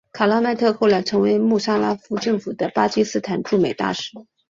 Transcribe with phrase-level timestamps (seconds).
[0.13, 4.09] 卡拉麦特后来成为穆沙拉夫政府的巴基斯坦驻美大使。